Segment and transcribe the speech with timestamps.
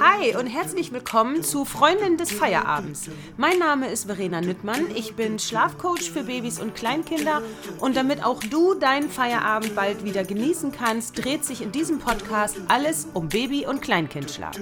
[0.00, 3.08] Hi und herzlich willkommen zu Freundin des Feierabends.
[3.36, 4.90] Mein Name ist Verena Nüttmann.
[4.94, 7.42] Ich bin Schlafcoach für Babys und Kleinkinder
[7.78, 12.56] und damit auch du deinen Feierabend bald wieder genießen kannst, dreht sich in diesem Podcast
[12.68, 14.58] alles um Baby- und Kleinkindschlaf.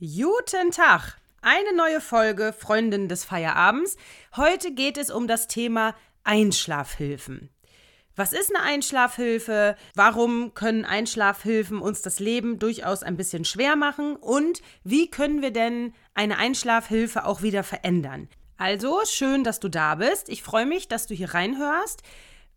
[0.00, 1.18] Guten Tag!
[1.40, 3.96] Eine neue Folge Freundin des Feierabends.
[4.36, 5.94] Heute geht es um das Thema
[6.24, 7.53] Einschlafhilfen.
[8.16, 9.76] Was ist eine Einschlafhilfe?
[9.94, 14.14] Warum können Einschlafhilfen uns das Leben durchaus ein bisschen schwer machen?
[14.16, 18.28] Und wie können wir denn eine Einschlafhilfe auch wieder verändern?
[18.56, 20.28] Also, schön, dass du da bist.
[20.28, 22.02] Ich freue mich, dass du hier reinhörst.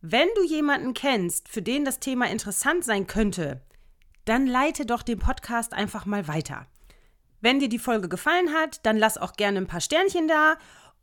[0.01, 3.61] Wenn du jemanden kennst, für den das Thema interessant sein könnte,
[4.25, 6.67] dann leite doch den Podcast einfach mal weiter.
[7.41, 10.57] Wenn dir die Folge gefallen hat, dann lass auch gerne ein paar Sternchen da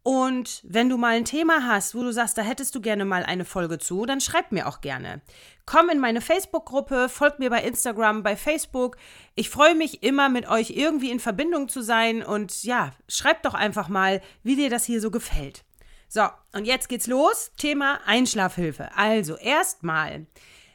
[0.04, 3.24] und wenn du mal ein Thema hast, wo du sagst, da hättest du gerne mal
[3.24, 5.22] eine Folge zu, dann schreib mir auch gerne.
[5.64, 8.98] Komm in meine Facebook-Gruppe, folg mir bei Instagram, bei Facebook.
[9.34, 12.23] Ich freue mich immer, mit euch irgendwie in Verbindung zu sein.
[12.23, 15.64] Und ja, schreib doch einfach mal, wie dir das hier so gefällt.
[16.07, 17.52] So, und jetzt geht's los.
[17.57, 18.90] Thema Einschlafhilfe.
[18.95, 20.26] Also, erstmal.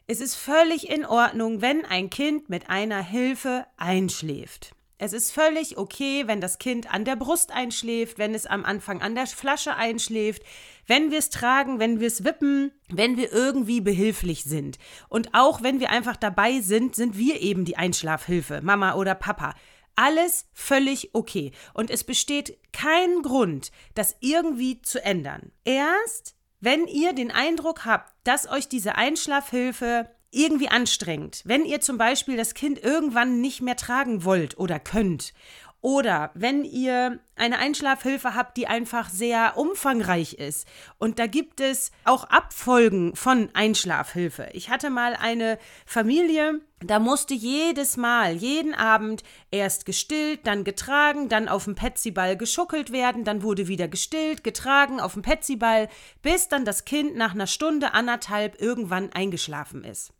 [0.08, 4.72] Es ist völlig in Ordnung, wenn ein Kind mit einer Hilfe einschläft.
[5.02, 9.02] Es ist völlig okay, wenn das Kind an der Brust einschläft, wenn es am Anfang
[9.02, 10.44] an der Flasche einschläft,
[10.88, 14.78] wenn wir es tragen, wenn wir es wippen, wenn wir irgendwie behilflich sind.
[15.08, 19.56] Und auch wenn wir einfach dabei sind, sind wir eben die Einschlafhilfe, Mama oder Papa.
[19.96, 21.54] Alles völlig okay.
[21.74, 25.54] Und es besteht kein Grund, das irgendwie zu ändern.
[25.64, 31.42] Erst, wenn ihr den Eindruck habt, dass euch diese Einschlafhilfe irgendwie anstrengend.
[31.46, 35.34] Wenn ihr zum Beispiel das Kind irgendwann nicht mehr tragen wollt oder könnt.
[35.82, 40.68] Oder wenn ihr eine Einschlafhilfe habt, die einfach sehr umfangreich ist.
[40.98, 44.50] Und da gibt es auch Abfolgen von Einschlafhilfe.
[44.52, 51.30] Ich hatte mal eine Familie, da musste jedes Mal, jeden Abend erst gestillt, dann getragen,
[51.30, 55.88] dann auf dem Petsyball geschuckelt werden, dann wurde wieder gestillt, getragen auf dem Petsyball,
[56.22, 60.12] bis dann das Kind nach einer Stunde, anderthalb irgendwann eingeschlafen ist.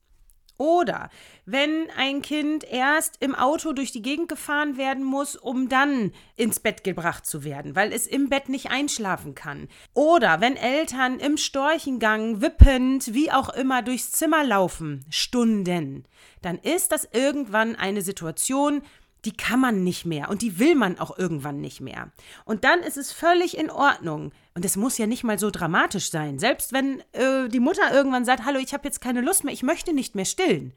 [0.60, 1.10] Oder
[1.46, 6.60] wenn ein Kind erst im Auto durch die Gegend gefahren werden muss, um dann ins
[6.60, 9.70] Bett gebracht zu werden, weil es im Bett nicht einschlafen kann.
[9.94, 16.04] Oder wenn Eltern im Storchengang wippend, wie auch immer, durchs Zimmer laufen, Stunden,
[16.42, 18.82] dann ist das irgendwann eine Situation,
[19.26, 22.12] die kann man nicht mehr und die will man auch irgendwann nicht mehr.
[22.46, 24.32] Und dann ist es völlig in Ordnung.
[24.56, 26.40] Und es muss ja nicht mal so dramatisch sein.
[26.40, 29.64] Selbst wenn äh, die Mutter irgendwann sagt, hallo, ich habe jetzt keine Lust mehr, ich
[29.64, 30.74] möchte nicht mehr stillen.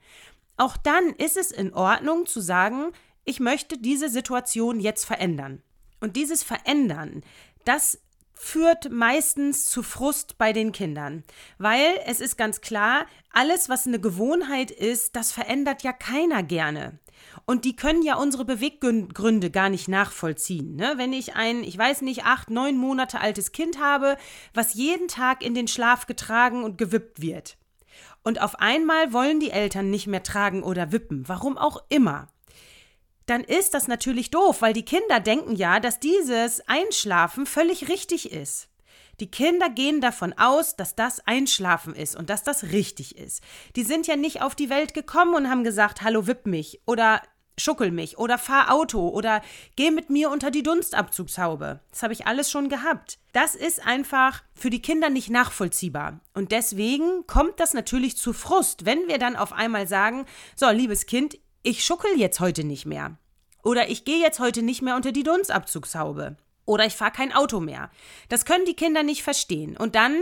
[0.57, 2.93] Auch dann ist es in Ordnung zu sagen,
[3.25, 5.63] ich möchte diese Situation jetzt verändern.
[6.01, 7.23] Und dieses Verändern,
[7.65, 7.99] das
[8.35, 11.23] führt meistens zu Frust bei den Kindern,
[11.59, 16.99] weil es ist ganz klar, alles, was eine Gewohnheit ist, das verändert ja keiner gerne.
[17.45, 20.77] Und die können ja unsere Beweggründe gar nicht nachvollziehen.
[20.77, 20.95] Ne?
[20.97, 24.17] Wenn ich ein, ich weiß nicht, acht, neun Monate altes Kind habe,
[24.55, 27.57] was jeden Tag in den Schlaf getragen und gewippt wird.
[28.23, 32.29] Und auf einmal wollen die Eltern nicht mehr tragen oder wippen, warum auch immer.
[33.27, 38.33] Dann ist das natürlich doof, weil die Kinder denken ja, dass dieses Einschlafen völlig richtig
[38.33, 38.69] ist.
[39.21, 43.43] Die Kinder gehen davon aus, dass das Einschlafen ist und dass das richtig ist.
[43.77, 47.23] Die sind ja nicht auf die Welt gekommen und haben gesagt, hallo, wipp mich oder
[47.59, 49.43] schuckel mich oder fahr Auto oder
[49.77, 51.81] geh mit mir unter die Dunstabzugshaube.
[51.91, 53.19] Das habe ich alles schon gehabt.
[53.33, 56.21] Das ist einfach für die Kinder nicht nachvollziehbar.
[56.35, 60.27] Und deswegen kommt das natürlich zu Frust, wenn wir dann auf einmal sagen,
[60.57, 63.17] so, liebes Kind, ich schuckel jetzt heute nicht mehr.
[63.63, 66.37] Oder ich gehe jetzt heute nicht mehr unter die Dunstabzugshaube.
[66.65, 67.91] Oder ich fahre kein Auto mehr.
[68.29, 69.77] Das können die Kinder nicht verstehen.
[69.77, 70.21] Und dann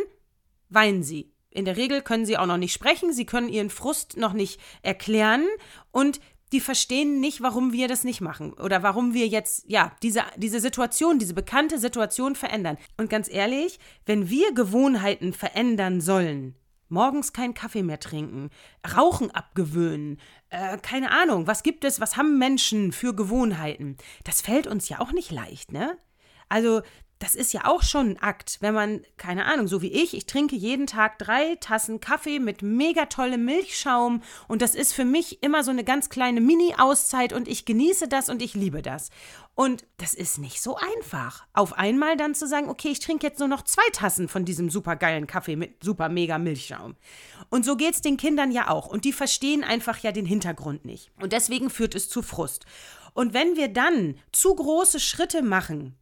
[0.68, 1.32] weinen sie.
[1.50, 4.60] In der Regel können sie auch noch nicht sprechen, sie können ihren Frust noch nicht
[4.82, 5.44] erklären
[5.90, 6.20] und
[6.52, 10.60] die verstehen nicht, warum wir das nicht machen oder warum wir jetzt, ja, diese, diese
[10.60, 12.76] Situation, diese bekannte Situation verändern.
[12.96, 16.56] Und ganz ehrlich, wenn wir Gewohnheiten verändern sollen,
[16.88, 18.50] morgens keinen Kaffee mehr trinken,
[18.96, 20.18] Rauchen abgewöhnen,
[20.50, 23.96] äh, keine Ahnung, was gibt es, was haben Menschen für Gewohnheiten?
[24.24, 25.96] Das fällt uns ja auch nicht leicht, ne?
[26.48, 26.82] Also
[27.20, 30.24] das ist ja auch schon ein Akt, wenn man, keine Ahnung, so wie ich, ich
[30.24, 35.42] trinke jeden Tag drei Tassen Kaffee mit mega tollem Milchschaum und das ist für mich
[35.42, 39.10] immer so eine ganz kleine Mini-Auszeit und ich genieße das und ich liebe das.
[39.54, 41.44] Und das ist nicht so einfach.
[41.52, 44.70] Auf einmal dann zu sagen, okay, ich trinke jetzt nur noch zwei Tassen von diesem
[44.70, 46.96] super geilen Kaffee mit super mega Milchschaum.
[47.50, 50.86] Und so geht es den Kindern ja auch und die verstehen einfach ja den Hintergrund
[50.86, 51.10] nicht.
[51.20, 52.64] Und deswegen führt es zu Frust.
[53.12, 55.96] Und wenn wir dann zu große Schritte machen,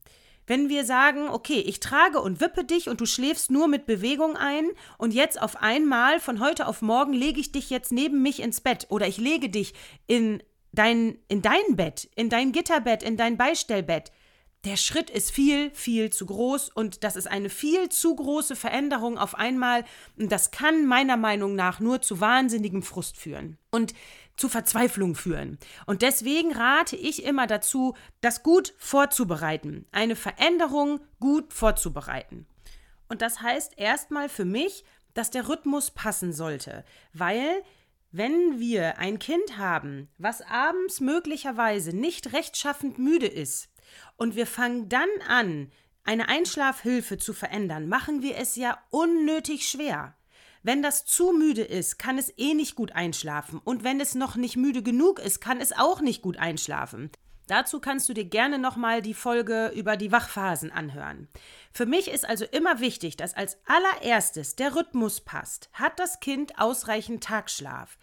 [0.49, 4.35] Wenn wir sagen, okay, ich trage und wippe dich und du schläfst nur mit Bewegung
[4.35, 4.67] ein
[4.97, 8.63] und jetzt auf einmal von heute auf morgen lege ich dich jetzt neben mich ins
[8.63, 9.75] Bett oder ich lege dich
[10.07, 10.43] in
[10.73, 14.11] dein, in dein Bett, in dein Gitterbett, in dein Beistellbett.
[14.65, 19.19] Der Schritt ist viel, viel zu groß und das ist eine viel zu große Veränderung
[19.19, 19.85] auf einmal
[20.17, 23.93] und das kann meiner Meinung nach nur zu wahnsinnigem Frust führen und
[24.39, 25.59] zu Verzweiflung führen.
[25.87, 32.47] Und deswegen rate ich immer dazu, das gut vorzubereiten, eine Veränderung gut vorzubereiten.
[33.09, 37.63] Und das heißt erstmal für mich, dass der Rhythmus passen sollte, weil
[38.11, 43.69] wenn wir ein Kind haben, was abends möglicherweise nicht rechtschaffend müde ist,
[44.17, 45.71] und wir fangen dann an,
[46.05, 50.15] eine Einschlafhilfe zu verändern, machen wir es ja unnötig schwer.
[50.69, 53.59] Wenn das zu müde ist, kann es eh nicht gut einschlafen.
[53.65, 57.11] Und wenn es noch nicht müde genug ist, kann es auch nicht gut einschlafen.
[57.47, 61.29] Dazu kannst du dir gerne nochmal die Folge über die Wachphasen anhören.
[61.73, 65.71] Für mich ist also immer wichtig, dass als allererstes der Rhythmus passt.
[65.73, 67.97] Hat das Kind ausreichend Tagschlaf?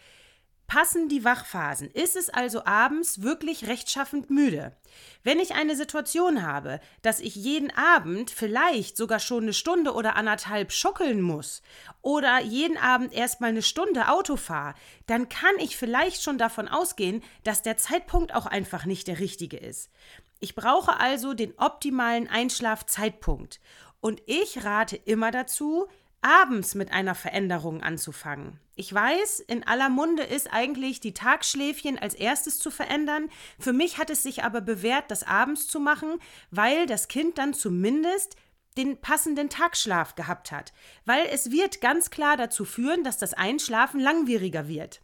[0.68, 1.92] Passen die Wachphasen?
[1.92, 4.76] Ist es also abends wirklich rechtschaffend müde?
[5.24, 10.16] Wenn ich eine Situation habe, dass ich jeden Abend vielleicht sogar schon eine Stunde oder
[10.16, 11.62] anderthalb schockeln muss
[12.02, 14.74] oder jeden Abend erstmal eine Stunde Auto fahre,
[15.06, 19.58] dann kann ich vielleicht schon davon ausgehen, dass der Zeitpunkt auch einfach nicht der richtige
[19.58, 19.92] ist.
[20.40, 23.60] Ich brauche also den optimalen Einschlafzeitpunkt.
[24.02, 25.88] Und ich rate immer dazu,
[26.26, 28.60] abends mit einer Veränderung anzufangen.
[28.76, 33.30] Ich weiß, in aller Munde ist eigentlich die Tagschläfchen als erstes zu verändern.
[33.60, 36.18] Für mich hat es sich aber bewährt, das abends zu machen,
[36.50, 38.38] weil das Kind dann zumindest
[38.76, 40.74] den passenden Tagschlaf gehabt hat.
[41.06, 45.02] Weil es wird ganz klar dazu führen, dass das Einschlafen langwieriger wird.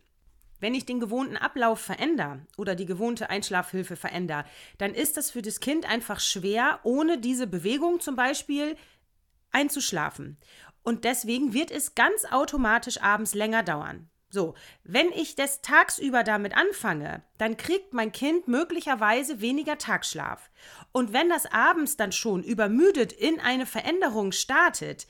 [0.59, 4.45] Wenn ich den gewohnten Ablauf verändere oder die gewohnte Einschlafhilfe verändere,
[4.79, 8.75] dann ist das für das Kind einfach schwer, ohne diese Bewegung zum Beispiel
[9.51, 10.37] einzuschlafen.
[10.83, 14.09] Und deswegen wird es ganz automatisch abends länger dauern.
[14.31, 20.49] So, wenn ich das tagsüber damit anfange, dann kriegt mein Kind möglicherweise weniger Tagschlaf.
[20.93, 25.05] Und wenn das abends dann schon übermüdet in eine Veränderung startet,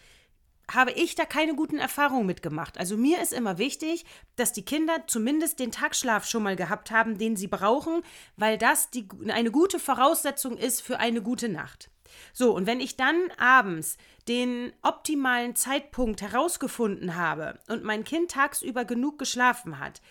[0.73, 2.79] habe ich da keine guten Erfahrungen mitgemacht.
[2.79, 4.05] Also mir ist immer wichtig,
[4.37, 8.01] dass die Kinder zumindest den Tagschlaf schon mal gehabt haben, den sie brauchen,
[8.37, 11.89] weil das die, eine gute Voraussetzung ist für eine gute Nacht.
[12.33, 13.97] So, und wenn ich dann abends
[14.27, 20.01] den optimalen Zeitpunkt herausgefunden habe und mein Kind tagsüber genug geschlafen hat,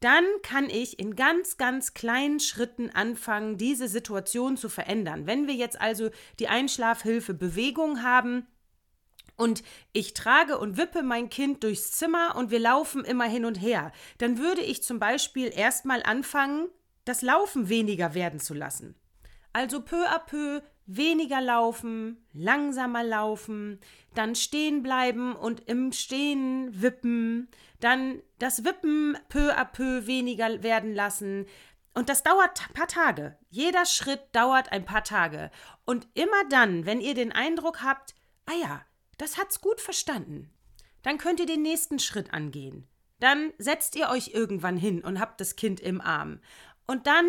[0.00, 5.26] dann kann ich in ganz, ganz kleinen Schritten anfangen, diese Situation zu verändern.
[5.26, 8.46] Wenn wir jetzt also die Einschlafhilfe Bewegung haben,
[9.36, 9.62] und
[9.92, 13.90] ich trage und wippe mein Kind durchs Zimmer und wir laufen immer hin und her,
[14.18, 16.68] dann würde ich zum Beispiel erstmal anfangen,
[17.04, 18.94] das Laufen weniger werden zu lassen.
[19.52, 23.80] Also peu à peu weniger laufen, langsamer laufen,
[24.14, 27.48] dann stehen bleiben und im Stehen wippen,
[27.80, 31.46] dann das Wippen peu à peu weniger werden lassen.
[31.94, 33.36] Und das dauert ein paar Tage.
[33.50, 35.50] Jeder Schritt dauert ein paar Tage.
[35.84, 38.14] Und immer dann, wenn ihr den Eindruck habt,
[38.46, 38.82] ah ja,
[39.18, 40.50] das hat's gut verstanden,
[41.02, 42.88] dann könnt ihr den nächsten Schritt angehen.
[43.20, 46.40] Dann setzt ihr euch irgendwann hin und habt das Kind im Arm.
[46.86, 47.26] Und dann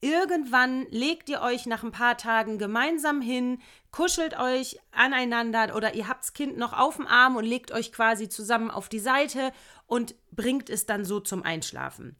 [0.00, 3.60] Irgendwann legt ihr euch nach ein paar Tagen gemeinsam hin,
[3.90, 7.90] kuschelt euch aneinander oder ihr habt das Kind noch auf dem Arm und legt euch
[7.92, 9.52] quasi zusammen auf die Seite
[9.86, 12.16] und bringt es dann so zum Einschlafen.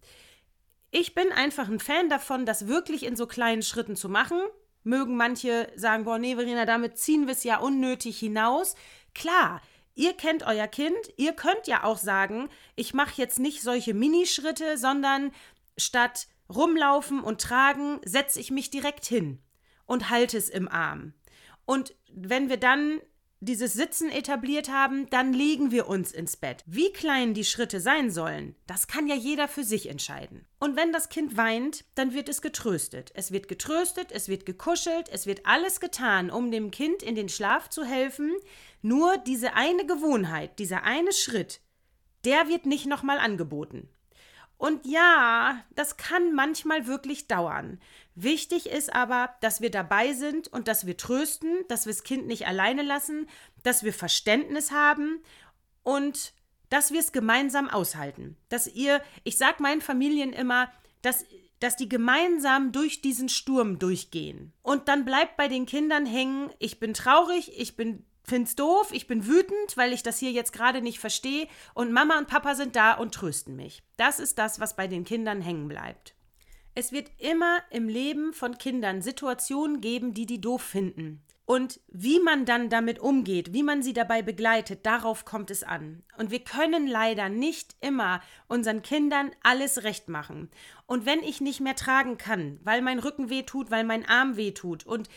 [0.91, 4.41] Ich bin einfach ein Fan davon, das wirklich in so kleinen Schritten zu machen.
[4.83, 8.75] Mögen manche sagen, boah, nee, Verena, damit ziehen wir es ja unnötig hinaus.
[9.15, 9.61] Klar,
[9.95, 14.79] ihr kennt euer Kind, ihr könnt ja auch sagen, ich mache jetzt nicht solche Minischritte,
[14.79, 15.31] sondern
[15.77, 19.41] statt rumlaufen und tragen, setze ich mich direkt hin
[19.87, 21.15] und halte es im Arm.
[21.65, 23.01] Und wenn wir dann
[23.41, 26.65] dieses Sitzen etabliert haben, dann legen wir uns ins Bett.
[26.67, 30.45] Wie klein die Schritte sein sollen, das kann ja jeder für sich entscheiden.
[30.59, 33.13] Und wenn das Kind weint, dann wird es getröstet.
[33.15, 37.29] Es wird getröstet, es wird gekuschelt, es wird alles getan, um dem Kind in den
[37.29, 38.33] Schlaf zu helfen.
[38.83, 41.61] Nur diese eine Gewohnheit, dieser eine Schritt,
[42.25, 43.89] der wird nicht nochmal angeboten.
[44.59, 47.81] Und ja, das kann manchmal wirklich dauern.
[48.17, 52.27] Wichtig ist aber, dass wir dabei sind und dass wir trösten, dass wir das Kind
[52.27, 53.29] nicht alleine lassen,
[53.63, 55.23] dass wir Verständnis haben
[55.85, 56.33] und
[56.71, 58.37] dass wir es gemeinsam aushalten.
[58.49, 60.71] Dass ihr, ich sag meinen Familien immer,
[61.03, 61.25] dass
[61.61, 64.53] dass die gemeinsam durch diesen Sturm durchgehen.
[64.63, 69.07] Und dann bleibt bei den Kindern hängen, ich bin traurig, ich bin find's doof, ich
[69.07, 72.77] bin wütend, weil ich das hier jetzt gerade nicht verstehe und Mama und Papa sind
[72.77, 73.83] da und trösten mich.
[73.97, 76.15] Das ist das, was bei den Kindern hängen bleibt.
[76.75, 81.25] Es wird immer im Leben von Kindern Situationen geben, die die doof finden.
[81.45, 86.05] Und wie man dann damit umgeht, wie man sie dabei begleitet, darauf kommt es an.
[86.19, 90.51] Und wir können leider nicht immer unseren Kindern alles recht machen.
[90.87, 94.37] Und wenn ich nicht mehr tragen kann, weil mein Rücken weh tut, weil mein Arm
[94.37, 95.09] weh tut und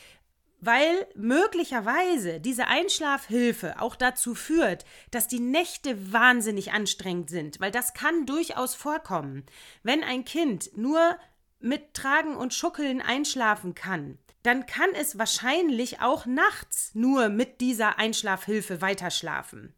[0.62, 7.94] weil möglicherweise diese Einschlafhilfe auch dazu führt, dass die Nächte wahnsinnig anstrengend sind, weil das
[7.94, 9.44] kann durchaus vorkommen.
[9.84, 11.18] Wenn ein Kind nur
[11.60, 18.00] mit Tragen und Schuckeln einschlafen kann, dann kann es wahrscheinlich auch nachts nur mit dieser
[18.00, 19.74] Einschlafhilfe weiterschlafen.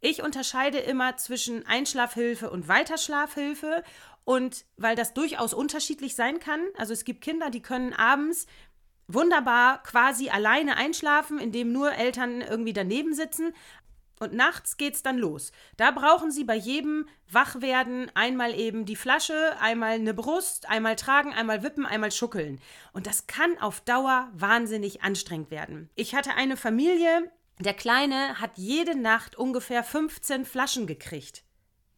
[0.00, 3.82] Ich unterscheide immer zwischen Einschlafhilfe und Weiterschlafhilfe
[4.24, 8.46] und weil das durchaus unterschiedlich sein kann, also es gibt Kinder, die können abends
[9.08, 13.54] wunderbar quasi alleine einschlafen, indem nur Eltern irgendwie daneben sitzen.
[14.20, 15.50] Und nachts geht's dann los.
[15.76, 21.32] Da brauchen Sie bei jedem Wachwerden einmal eben die Flasche, einmal eine Brust, einmal tragen,
[21.32, 22.60] einmal wippen, einmal schuckeln.
[22.92, 25.90] Und das kann auf Dauer wahnsinnig anstrengend werden.
[25.96, 31.44] Ich hatte eine Familie, der Kleine hat jede Nacht ungefähr 15 Flaschen gekriegt.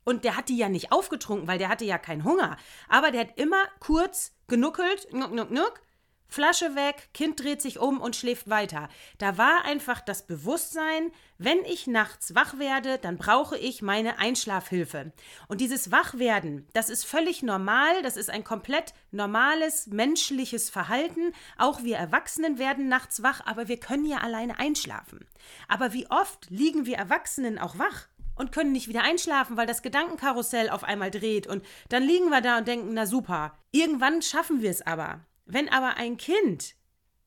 [0.04, 2.56] Und der hat die ja nicht aufgetrunken, weil der hatte ja keinen Hunger.
[2.88, 5.80] Aber der hat immer kurz genuckelt, nuck, nuck, nuck,
[6.28, 8.88] Flasche weg, Kind dreht sich um und schläft weiter.
[9.18, 15.12] Da war einfach das Bewusstsein, wenn ich nachts wach werde, dann brauche ich meine Einschlafhilfe.
[15.48, 21.32] Und dieses Wachwerden, das ist völlig normal, das ist ein komplett normales menschliches Verhalten.
[21.58, 25.26] Auch wir Erwachsenen werden nachts wach, aber wir können ja alleine einschlafen.
[25.68, 28.08] Aber wie oft liegen wir Erwachsenen auch wach?
[28.36, 32.42] und können nicht wieder einschlafen, weil das Gedankenkarussell auf einmal dreht und dann liegen wir
[32.42, 33.58] da und denken, na super.
[33.72, 35.20] Irgendwann schaffen wir es aber.
[35.46, 36.74] Wenn aber ein Kind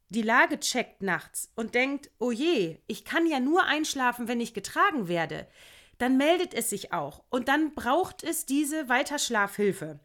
[0.10, 4.54] die Lage checkt nachts und denkt, oh je, ich kann ja nur einschlafen, wenn ich
[4.54, 5.48] getragen werde,
[6.00, 10.00] dann meldet es sich auch und dann braucht es diese Weiterschlafhilfe.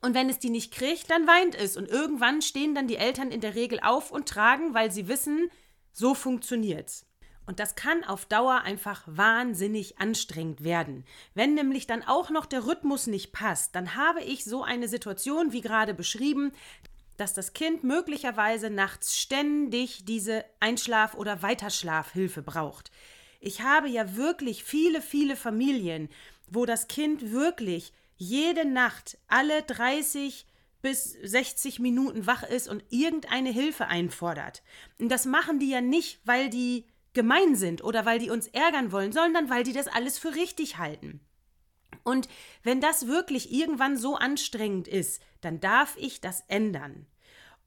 [0.00, 3.30] Und wenn es die nicht kriegt, dann weint es und irgendwann stehen dann die Eltern
[3.30, 5.50] in der Regel auf und tragen, weil sie wissen,
[5.92, 7.06] so funktioniert's.
[7.46, 11.04] Und das kann auf Dauer einfach wahnsinnig anstrengend werden.
[11.34, 15.52] Wenn nämlich dann auch noch der Rhythmus nicht passt, dann habe ich so eine Situation
[15.52, 16.52] wie gerade beschrieben,
[17.16, 22.90] dass das Kind möglicherweise nachts ständig diese Einschlaf- oder Weiterschlafhilfe braucht.
[23.40, 26.08] Ich habe ja wirklich viele, viele Familien,
[26.48, 30.46] wo das Kind wirklich jede Nacht alle 30
[30.82, 34.62] bis 60 Minuten wach ist und irgendeine Hilfe einfordert.
[34.98, 38.92] Und das machen die ja nicht, weil die gemein sind oder weil die uns ärgern
[38.92, 41.20] wollen, sondern weil die das alles für richtig halten.
[42.04, 42.28] Und
[42.62, 47.06] wenn das wirklich irgendwann so anstrengend ist, dann darf ich das ändern.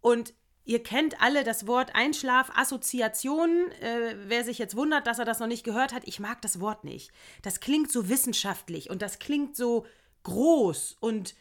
[0.02, 0.34] Und
[0.70, 3.72] Ihr kennt alle das Wort Einschlafassoziation.
[3.82, 6.60] Äh, wer sich jetzt wundert, dass er das noch nicht gehört hat, ich mag das
[6.60, 7.10] Wort nicht.
[7.42, 9.88] Das klingt so wissenschaftlich und das klingt so
[10.22, 11.34] groß und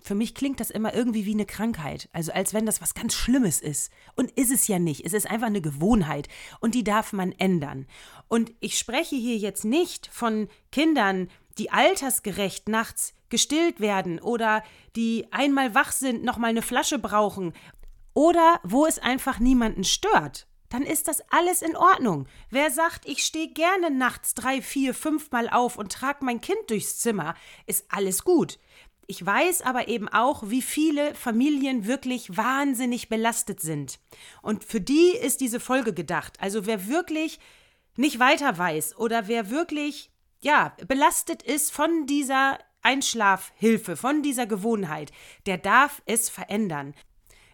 [0.00, 3.12] für mich klingt das immer irgendwie wie eine Krankheit, also als wenn das was ganz
[3.12, 3.92] Schlimmes ist.
[4.16, 6.28] Und ist es ja nicht, es ist einfach eine Gewohnheit
[6.60, 7.86] und die darf man ändern.
[8.28, 11.28] Und ich spreche hier jetzt nicht von Kindern,
[11.60, 14.64] die altersgerecht nachts gestillt werden oder
[14.96, 17.52] die einmal wach sind, noch mal eine Flasche brauchen
[18.14, 22.26] oder wo es einfach niemanden stört, dann ist das alles in Ordnung.
[22.48, 26.98] Wer sagt, ich stehe gerne nachts drei, vier, fünfmal auf und trage mein Kind durchs
[26.98, 27.34] Zimmer,
[27.66, 28.58] ist alles gut.
[29.06, 33.98] Ich weiß aber eben auch, wie viele Familien wirklich wahnsinnig belastet sind.
[34.40, 36.38] Und für die ist diese Folge gedacht.
[36.40, 37.38] Also wer wirklich
[37.96, 45.12] nicht weiter weiß oder wer wirklich, ja, belastet ist von dieser Einschlafhilfe, von dieser Gewohnheit,
[45.46, 46.94] der darf es verändern.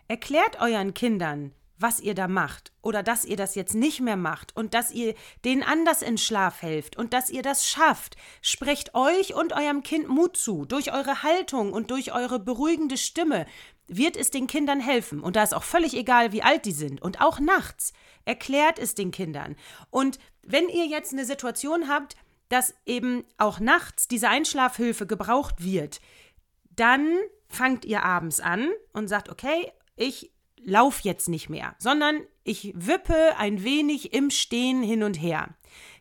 [0.09, 4.57] Erklärt euren Kindern, was ihr da macht oder dass ihr das jetzt nicht mehr macht
[4.57, 5.15] und dass ihr
[5.45, 8.17] denen anders in Schlaf helft und dass ihr das schafft.
[8.41, 10.65] Sprecht euch und eurem Kind Mut zu.
[10.65, 13.47] Durch eure Haltung und durch eure beruhigende Stimme
[13.89, 15.21] wird es den Kindern helfen.
[15.21, 17.03] Und da ist auch völlig egal, wie alt die sind.
[17.03, 17.93] Und auch nachts.
[18.25, 19.55] Erklärt es den Kindern.
[19.91, 22.17] Und wenn ihr jetzt eine Situation habt,
[22.49, 26.01] dass eben auch nachts diese Einschlafhilfe gebraucht wird,
[26.71, 27.09] dann
[27.49, 33.37] fangt ihr abends an und sagt, okay, ich lauf jetzt nicht mehr, sondern ich wippe
[33.39, 35.55] ein wenig im Stehen hin und her,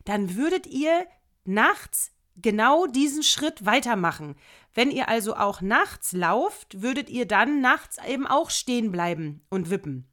[0.04, 1.06] dann würdet ihr
[1.44, 4.36] nachts genau diesen Schritt weitermachen.
[4.74, 9.70] Wenn ihr also auch nachts lauft, würdet ihr dann nachts eben auch stehen bleiben und
[9.70, 10.06] wippen.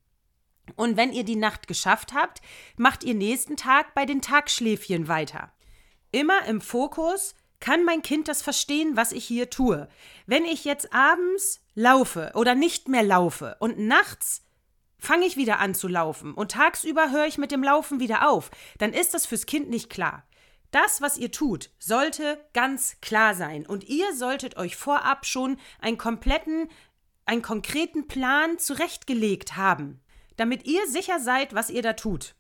[0.75, 2.42] Und wenn ihr die Nacht geschafft habt,
[2.78, 5.52] macht ihr nächsten Tag bei den Tagschläfchen weiter.
[6.13, 9.89] Immer im Fokus, kann mein Kind das verstehen, was ich hier tue?
[10.27, 14.43] Wenn ich jetzt abends laufe oder nicht mehr laufe und nachts
[15.00, 18.51] fange ich wieder an zu laufen und tagsüber höre ich mit dem Laufen wieder auf,
[18.77, 20.24] dann ist das fürs Kind nicht klar.
[20.70, 25.98] Das, was ihr tut, sollte ganz klar sein und ihr solltet euch vorab schon einen
[25.98, 26.70] kompletten,
[27.25, 30.00] einen konkreten Plan zurechtgelegt haben,
[30.38, 32.36] damit ihr sicher seid, was ihr da tut.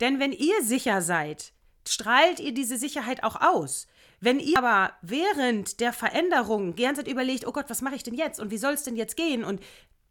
[0.00, 1.52] Denn wenn ihr sicher seid,
[1.92, 3.86] strahlt ihr diese Sicherheit auch aus.
[4.20, 8.02] Wenn ihr aber während der Veränderung die ganze Zeit überlegt, oh Gott, was mache ich
[8.02, 9.60] denn jetzt und wie soll es denn jetzt gehen und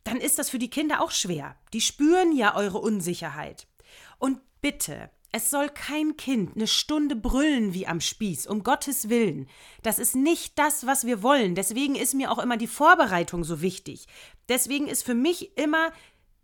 [0.03, 1.57] dann ist das für die Kinder auch schwer.
[1.73, 3.67] Die spüren ja eure Unsicherheit.
[4.19, 9.47] Und bitte, es soll kein Kind eine Stunde brüllen wie am Spieß, um Gottes Willen.
[9.83, 11.55] Das ist nicht das, was wir wollen.
[11.55, 14.07] Deswegen ist mir auch immer die Vorbereitung so wichtig.
[14.47, 15.91] Deswegen ist für mich immer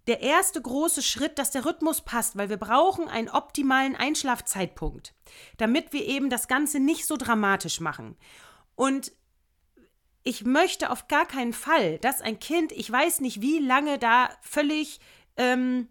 [0.07, 5.13] der erste große Schritt, dass der Rhythmus passt, weil wir brauchen einen optimalen Einschlafzeitpunkt,
[5.57, 8.17] damit wir eben das Ganze nicht so dramatisch machen.
[8.75, 9.13] Und
[10.23, 14.29] ich möchte auf gar keinen Fall, dass ein Kind, ich weiß nicht wie lange da
[14.41, 14.99] völlig
[15.37, 15.89] ähm,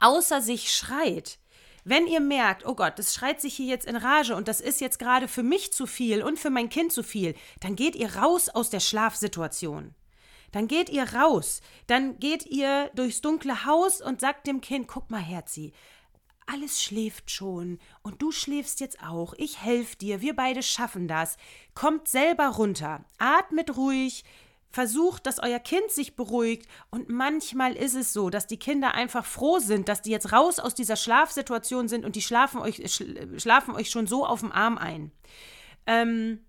[0.00, 1.38] außer sich schreit.
[1.84, 4.80] Wenn ihr merkt, oh Gott, das schreit sich hier jetzt in Rage und das ist
[4.80, 8.16] jetzt gerade für mich zu viel und für mein Kind zu viel, dann geht ihr
[8.16, 9.94] raus aus der Schlafsituation.
[10.52, 15.10] Dann geht ihr raus, dann geht ihr durchs dunkle Haus und sagt dem Kind, guck
[15.10, 15.72] mal, Herzi,
[16.46, 19.34] alles schläft schon und du schläfst jetzt auch.
[19.36, 21.36] Ich helfe dir, wir beide schaffen das.
[21.74, 24.24] Kommt selber runter, atmet ruhig,
[24.70, 29.24] versucht, dass euer Kind sich beruhigt und manchmal ist es so, dass die Kinder einfach
[29.24, 32.82] froh sind, dass die jetzt raus aus dieser Schlafsituation sind und die schlafen euch,
[33.36, 35.12] schlafen euch schon so auf dem Arm ein.
[35.86, 36.44] Ähm,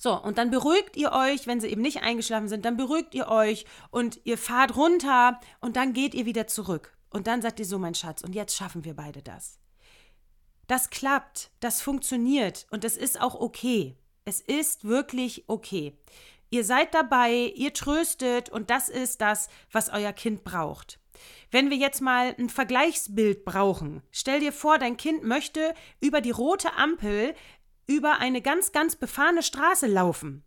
[0.00, 3.28] so, und dann beruhigt ihr euch, wenn sie eben nicht eingeschlafen sind, dann beruhigt ihr
[3.28, 6.96] euch und ihr fahrt runter und dann geht ihr wieder zurück.
[7.10, 9.58] Und dann sagt ihr so, mein Schatz, und jetzt schaffen wir beide das.
[10.68, 13.96] Das klappt, das funktioniert und es ist auch okay.
[14.24, 15.98] Es ist wirklich okay.
[16.50, 21.00] Ihr seid dabei, ihr tröstet und das ist das, was euer Kind braucht.
[21.50, 26.30] Wenn wir jetzt mal ein Vergleichsbild brauchen, stell dir vor, dein Kind möchte über die
[26.30, 27.34] rote Ampel
[27.88, 30.44] über eine ganz, ganz befahrene Straße laufen.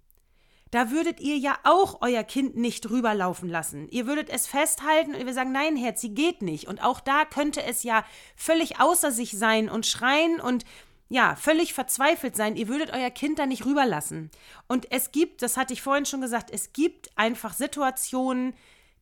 [0.70, 3.90] Da würdet ihr ja auch euer Kind nicht rüberlaufen lassen.
[3.90, 6.70] Ihr würdet es festhalten und wir sagen, nein, Herz, sie geht nicht.
[6.70, 8.06] Und auch da könnte es ja
[8.38, 10.64] völlig außer sich sein und schreien und
[11.10, 12.56] ja, völlig verzweifelt sein.
[12.56, 14.32] Ihr würdet euer Kind da nicht rüberlassen.
[14.70, 18.54] Und es gibt, das hatte ich vorhin schon gesagt, es gibt einfach Situationen,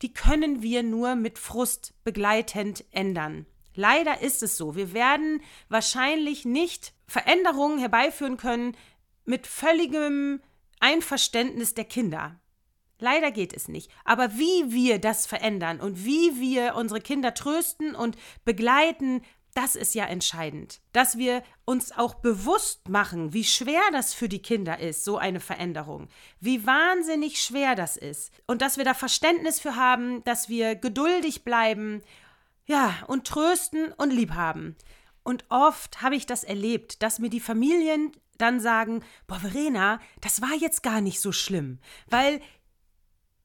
[0.01, 3.45] die können wir nur mit Frust begleitend ändern.
[3.75, 4.75] Leider ist es so.
[4.75, 8.75] Wir werden wahrscheinlich nicht Veränderungen herbeiführen können
[9.25, 10.41] mit völligem
[10.79, 12.39] Einverständnis der Kinder.
[12.99, 13.91] Leider geht es nicht.
[14.03, 19.21] Aber wie wir das verändern und wie wir unsere Kinder trösten und begleiten,
[19.53, 20.81] das ist ja entscheidend.
[20.91, 25.39] Dass wir uns auch bewusst machen, wie schwer das für die Kinder ist, so eine
[25.39, 26.07] Veränderung.
[26.39, 28.31] Wie wahnsinnig schwer das ist.
[28.47, 32.01] Und dass wir da Verständnis für haben, dass wir geduldig bleiben
[32.69, 34.75] ja, und trösten und lieb haben.
[35.23, 40.41] Und oft habe ich das erlebt, dass mir die Familien dann sagen, boah, Verena, das
[40.41, 41.79] war jetzt gar nicht so schlimm,
[42.09, 42.39] weil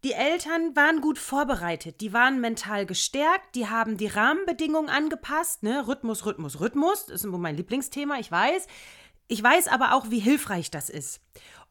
[0.04, 5.88] die Eltern waren gut vorbereitet, die waren mental gestärkt, die haben die Rahmenbedingungen angepasst, ne?
[5.88, 8.66] Rhythmus, Rhythmus, Rhythmus, das ist mein Lieblingsthema, ich weiß.
[9.28, 11.22] Ich weiß aber auch, wie hilfreich das ist.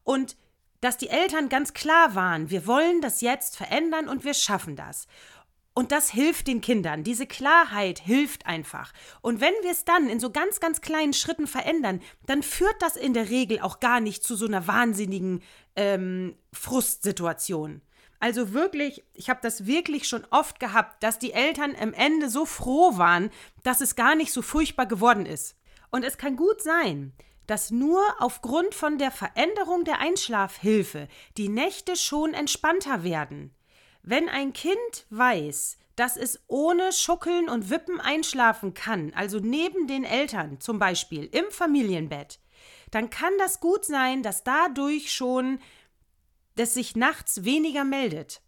[0.02, 0.36] Und
[0.80, 5.06] dass die Eltern ganz klar waren, wir wollen das jetzt verändern und wir schaffen das.
[5.76, 7.02] Und das hilft den Kindern.
[7.02, 8.92] Diese Klarheit hilft einfach.
[9.22, 12.96] Und wenn wir es dann in so ganz, ganz kleinen Schritten verändern, dann führt das
[12.96, 15.42] in der Regel auch gar nicht zu so einer wahnsinnigen
[15.74, 17.82] ähm, Frustsituation.
[18.20, 22.46] Also wirklich, ich habe das wirklich schon oft gehabt, dass die Eltern am Ende so
[22.46, 23.30] froh waren,
[23.64, 25.56] dass es gar nicht so furchtbar geworden ist.
[25.90, 27.12] Und es kann gut sein,
[27.46, 33.54] dass nur aufgrund von der Veränderung der Einschlafhilfe die Nächte schon entspannter werden.
[34.06, 40.04] Wenn ein Kind weiß, dass es ohne Schuckeln und Wippen einschlafen kann, also neben den
[40.04, 42.38] Eltern zum Beispiel im Familienbett,
[42.90, 45.58] dann kann das gut sein, dass dadurch schon
[46.54, 48.42] das sich nachts weniger meldet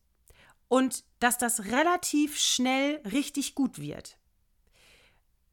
[0.69, 4.19] und dass das relativ schnell richtig gut wird.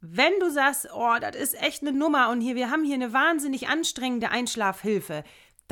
[0.02, 3.13] Wenn du sagst, oh, das ist echt eine Nummer und hier, wir haben hier eine
[3.13, 5.24] wahnsinnig anstrengende Einschlafhilfe,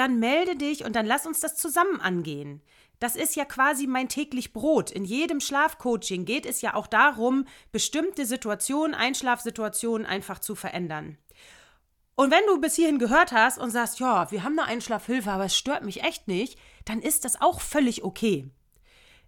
[0.01, 2.63] dann melde dich und dann lass uns das zusammen angehen.
[2.99, 4.89] Das ist ja quasi mein täglich Brot.
[4.89, 11.19] In jedem Schlafcoaching geht es ja auch darum, bestimmte Situationen, Einschlafsituationen einfach zu verändern.
[12.15, 15.45] Und wenn du bis hierhin gehört hast und sagst, ja, wir haben eine Einschlafhilfe, aber
[15.45, 18.49] es stört mich echt nicht, dann ist das auch völlig okay.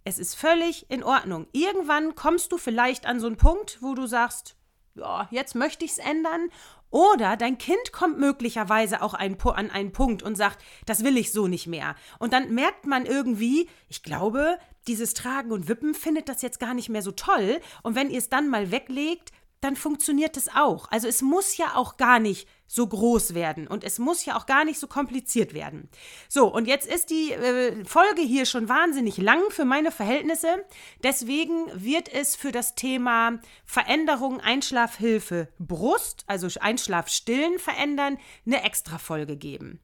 [0.03, 1.45] Es ist völlig in Ordnung.
[1.51, 4.55] Irgendwann kommst du vielleicht an so einen Punkt, wo du sagst,
[4.95, 6.49] ja, jetzt möchte ich es ändern
[6.93, 11.31] oder dein Kind kommt möglicherweise auch ein, an einen Punkt und sagt, das will ich
[11.31, 11.95] so nicht mehr.
[12.19, 16.75] Und dann merkt man irgendwie, ich glaube, dieses Tragen und Wippen findet das jetzt gar
[16.75, 17.59] nicht mehr so toll.
[17.81, 19.31] Und wenn ihr es dann mal weglegt,
[19.63, 20.91] dann funktioniert es auch.
[20.91, 24.45] Also es muss ja auch gar nicht so groß werden und es muss ja auch
[24.45, 25.89] gar nicht so kompliziert werden.
[26.27, 30.65] So, und jetzt ist die äh, Folge hier schon wahnsinnig lang für meine Verhältnisse.
[31.03, 39.37] Deswegen wird es für das Thema Veränderung Einschlafhilfe Brust, also Einschlafstillen verändern, eine extra Folge
[39.37, 39.79] geben.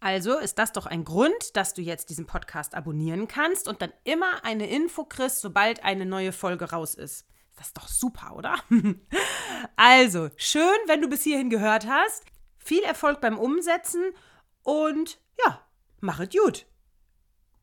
[0.00, 3.92] Also ist das doch ein Grund, dass du jetzt diesen Podcast abonnieren kannst und dann
[4.04, 7.26] immer eine Info kriegst, sobald eine neue Folge raus ist.
[7.58, 8.56] Das ist doch super, oder?
[9.76, 12.24] also, schön, wenn du bis hierhin gehört hast.
[12.56, 14.12] Viel Erfolg beim Umsetzen
[14.62, 15.60] und ja,
[16.00, 16.66] mach es gut.